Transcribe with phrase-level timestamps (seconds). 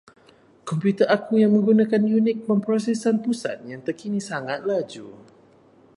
[0.69, 5.07] Komputer aku yang menggunakan unit pemprosesan pusat yang terkini sangat laju.